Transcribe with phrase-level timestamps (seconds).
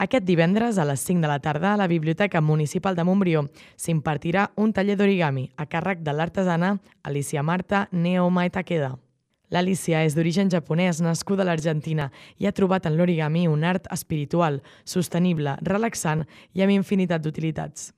[0.00, 3.42] Aquest divendres a les 5 de la tarda a la Biblioteca Municipal de Montbrió
[3.76, 6.70] s'impartirà un taller d'origami a càrrec de l'artesana
[7.04, 8.94] Alicia Marta Neoma Takeda.
[9.52, 12.08] L'Alicia és d'origen japonès, nascuda a l'Argentina,
[12.40, 16.24] i ha trobat en l'origami un art espiritual, sostenible, relaxant
[16.56, 17.90] i amb infinitat d'utilitats.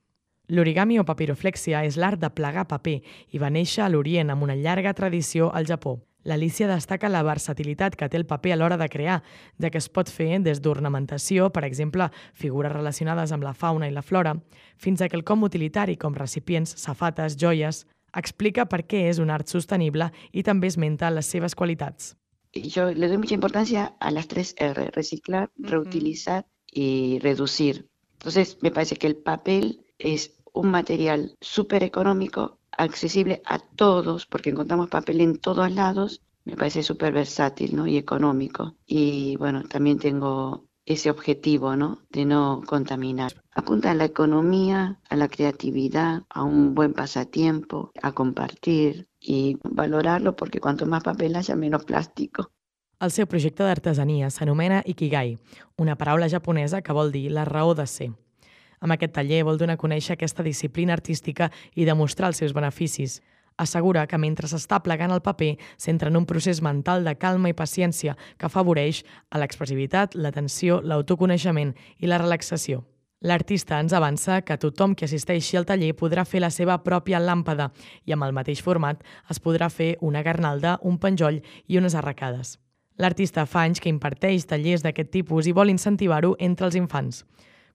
[0.51, 2.99] L'origami o papiroflexia és l'art de plegar paper
[3.31, 6.01] i va néixer a l'Orient amb una llarga tradició al Japó.
[6.23, 9.21] L'Alicia destaca la versatilitat que té el paper a l'hora de crear,
[9.59, 13.91] ja que es pot fer des d'ornamentació, per exemple, figures relacionades amb la fauna i
[13.91, 14.37] la flora,
[14.77, 17.85] fins a quelcom utilitari com recipients, safates, joies...
[18.13, 20.05] Explica per què és un art sostenible
[20.37, 22.11] i també esmenta les seves qualitats.
[22.53, 27.89] Yo le doy mucha importancia a las tres R, reciclar, reutilizar y reducir.
[28.19, 34.49] Entonces, me parece que el papel es un material súper económico accesible a todos, porque
[34.49, 37.87] encontramos papel en todos lados, me parece súper versátil ¿no?
[37.87, 38.75] y económico.
[38.85, 41.99] Y bueno, también tengo ese objetivo ¿no?
[42.09, 43.33] de no contaminar.
[43.51, 50.35] Apunta a la economía, a la creatividad, a un buen pasatiempo, a compartir y valorarlo
[50.35, 52.51] porque cuanto más papel haya, menos plástico.
[53.03, 55.33] El seu projecte d'artesania s'anomena Ikigai,
[55.75, 58.11] una paraula japonesa que vol dir la raó de ser.
[58.83, 63.21] Amb aquest taller vol donar a conèixer aquesta disciplina artística i demostrar els seus beneficis.
[63.55, 67.55] Assegura que mentre s'està plegant el paper, s'entra en un procés mental de calma i
[67.55, 72.83] paciència que afavoreix a l'expressivitat, l'atenció, l'autoconeixement i la relaxació.
[73.23, 77.69] L'artista ens avança que tothom que assisteixi al taller podrà fer la seva pròpia làmpada
[78.03, 78.99] i amb el mateix format
[79.31, 82.57] es podrà fer una garnalda, un penjoll i unes arracades.
[82.99, 87.23] L'artista fa anys que imparteix tallers d'aquest tipus i vol incentivar-ho entre els infants.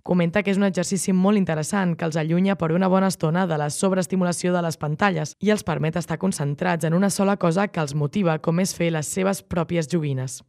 [0.02, 3.58] Comenta que és un exercici molt interessant que els allunya per una bona estona de
[3.60, 7.80] la sobreestimulació de les pantalles i els permet estar concentrats en una sola cosa que
[7.80, 10.40] els motiva, com és fer les seves pròpies joguines.